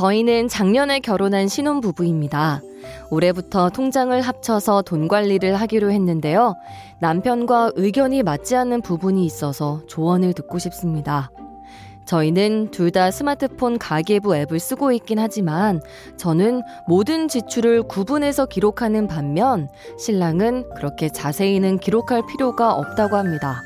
[0.00, 2.62] 저희는 작년에 결혼한 신혼부부입니다.
[3.10, 6.54] 올해부터 통장을 합쳐서 돈 관리를 하기로 했는데요.
[7.00, 11.30] 남편과 의견이 맞지 않는 부분이 있어서 조언을 듣고 싶습니다.
[12.06, 15.82] 저희는 둘 다 스마트폰 가계부 앱을 쓰고 있긴 하지만
[16.16, 23.60] 저는 모든 지출을 구분해서 기록하는 반면 신랑은 그렇게 자세히는 기록할 필요가 없다고 합니다.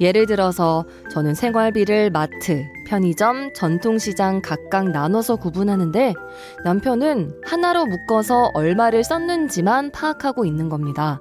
[0.00, 6.14] 예를 들어서 저는 생활비를 마트, 편의점, 전통시장 각각 나눠서 구분하는데
[6.64, 11.20] 남편은 하나로 묶어서 얼마를 썼는지만 파악하고 있는 겁니다.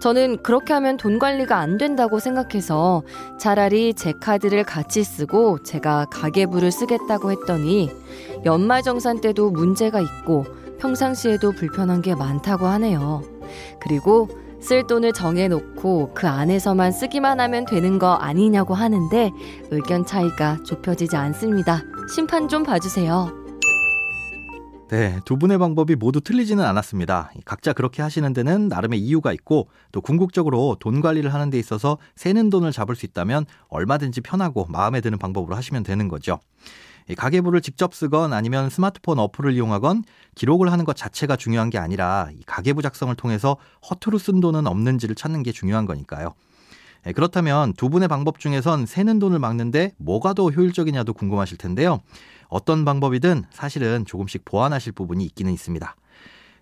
[0.00, 3.04] 저는 그렇게 하면 돈 관리가 안 된다고 생각해서
[3.38, 7.88] 차라리 제 카드를 같이 쓰고 제가 가계부를 쓰겠다고 했더니
[8.44, 10.44] 연말정산 때도 문제가 있고
[10.80, 13.22] 평상시에도 불편한 게 많다고 하네요.
[13.80, 14.28] 그리고
[14.62, 19.30] 쓸 돈을 정해놓고 그 안에서만 쓰기만 하면 되는 거 아니냐고 하는데
[19.70, 21.82] 의견 차이가 좁혀지지 않습니다.
[22.14, 23.42] 심판 좀 봐주세요.
[24.88, 27.32] 네, 두 분의 방법이 모두 틀리지는 않았습니다.
[27.44, 32.50] 각자 그렇게 하시는 데는 나름의 이유가 있고 또 궁극적으로 돈 관리를 하는 데 있어서 새는
[32.50, 36.38] 돈을 잡을 수 있다면 얼마든지 편하고 마음에 드는 방법으로 하시면 되는 거죠.
[37.16, 42.82] 가계부를 직접 쓰건 아니면 스마트폰 어플을 이용하건 기록을 하는 것 자체가 중요한 게 아니라 가계부
[42.82, 43.56] 작성을 통해서
[43.88, 46.34] 허투루 쓴 돈은 없는지를 찾는 게 중요한 거니까요.
[47.06, 52.00] 예, 그렇다면 두 분의 방법 중에선 새는 돈을 막는데 뭐가 더 효율적이냐도 궁금하실 텐데요.
[52.48, 55.96] 어떤 방법이든 사실은 조금씩 보완하실 부분이 있기는 있습니다.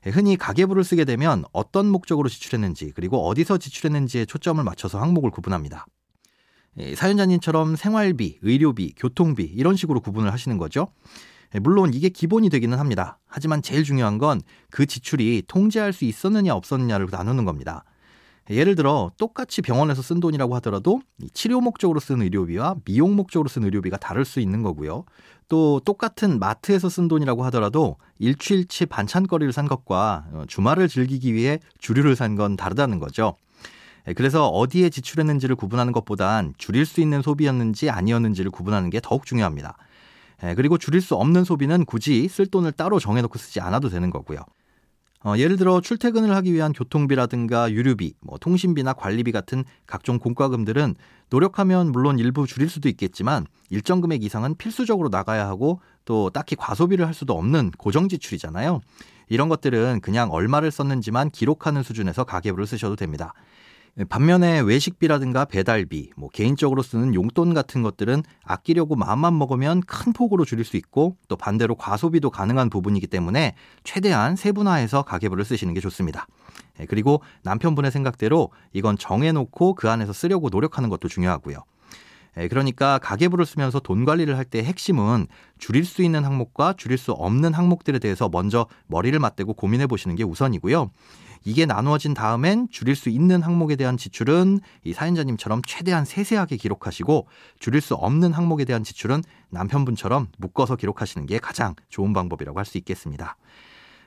[0.07, 5.87] 예, 흔히 가계부를 쓰게 되면 어떤 목적으로 지출했는지 그리고 어디서 지출했는지에 초점을 맞춰서 항목을 구분합니다.
[6.79, 10.89] 예, 사연자님처럼 생활비, 의료비, 교통비 이런 식으로 구분을 하시는 거죠.
[11.55, 13.19] 예, 물론 이게 기본이 되기는 합니다.
[13.27, 17.85] 하지만 제일 중요한 건 그 지출이 통제할 수 있었느냐 없었느냐를 나누는 겁니다.
[18.51, 21.01] 예, 예를 들어 똑같이 병원에서 쓴 돈이라고 하더라도
[21.35, 25.05] 치료 목적으로 쓴 의료비와 미용 목적으로 쓴 의료비가 다를 수 있는 거고요.
[25.49, 32.15] 또 똑같은 마트에서 쓴 돈이라고 하더라도 일주일치 반찬거리를 산 것과 어, 주말을 즐기기 위해 주류를
[32.15, 33.35] 산 건 다르다는 거죠.
[34.09, 39.77] 예, 그래서 어디에 지출했는지를 구분하는 것보단 줄일 수 있는 소비였는지 아니었는지를 구분하는 게 더욱 중요합니다.
[40.45, 44.41] 예, 그리고 줄일 수 없는 소비는 굳이 쓸 돈을 따로 정해놓고 쓰지 않아도 되는 거고요.
[45.23, 50.95] 어, 예를 들어 출퇴근을 하기 위한 교통비라든가 유류비, 뭐 통신비나 관리비 같은 각종 공과금들은
[51.29, 57.07] 노력하면 물론 일부 줄일 수도 있겠지만 일정 금액 이상은 필수적으로 나가야 하고 또 딱히 과소비를
[57.07, 58.81] 할 수도 없는 고정 지출이잖아요.
[59.29, 63.35] 이런 것들은 그냥 얼마를 썼는지만 기록하는 수준에서 가계부를 쓰셔도 됩니다.
[64.09, 70.65] 반면에 외식비라든가 배달비, 뭐 개인적으로 쓰는 용돈 같은 것들은 아끼려고 마음만 먹으면 큰 폭으로 줄일
[70.65, 76.27] 수 있고 또 반대로 과소비도 가능한 부분이기 때문에 최대한 세분화해서 가계부를 쓰시는 게 좋습니다.
[76.81, 81.59] 예, 그리고 남편분의 생각대로 이건 정해놓고 그 안에서 쓰려고 노력하는 것도 중요하고요.
[82.37, 85.27] 예, 그러니까 가계부를 쓰면서 돈 관리를 할 때 핵심은
[85.59, 90.25] 줄일 수 있는 항목과 줄일 수 없는 항목들에 대해서 먼저 머리를 맞대고 고민해 보시는 게
[90.25, 90.91] 우선이고요.
[91.45, 97.29] 이게 나누어진 다음엔 줄일 수 있는 항목에 대한 지출은 이 사연자님처럼 최대한 세세하게 기록하시고
[97.61, 102.77] 줄일 수 없는 항목에 대한 지출은 남편분처럼 묶어서 기록하시는 게 가장 좋은 방법이라고 할 수
[102.79, 103.37] 있겠습니다.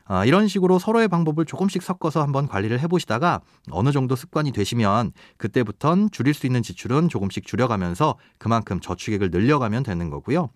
[0.07, 3.41] 어, 이런 식으로 서로의 방법을 조금씩 섞어서 한번 관리를 해보시다가
[3.71, 10.09] 어느 정도 습관이 되시면 그때부턴 줄일 수 있는 지출은 조금씩 줄여가면서 그만큼 저축액을 늘려가면 되는
[10.09, 10.49] 거고요.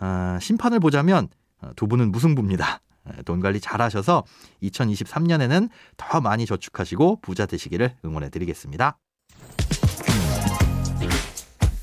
[0.00, 1.28] 어, 심판을 보자면
[1.60, 2.80] 어, 두 분은 무승부입니다.
[3.24, 4.24] 돈 관리 잘 하셔서
[4.62, 8.98] 2023년에는 더 많이 저축하시고 부자 되시기를 응원해 드리겠습니다.